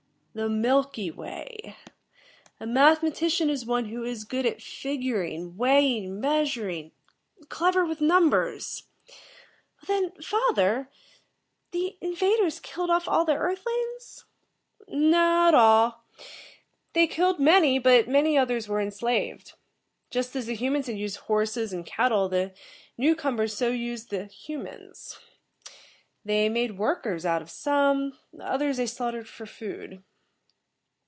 [0.33, 1.75] "The Milky Way.
[2.57, 6.93] A mathematician is one who is good at figuring, weighing, measuring,
[7.49, 8.83] clever with numbers."
[9.87, 10.89] "Then, father,
[11.71, 14.23] the invaders killed off all the Earth lings?"
[14.87, 16.05] "Not all.
[16.93, 19.55] They killed many, but many others were enslaved.
[20.09, 22.53] Just as the humans had used horses and cattle, the
[22.97, 25.19] newcomers so used the humans.
[26.23, 30.01] They made workers out of some, others they slaughtered for food."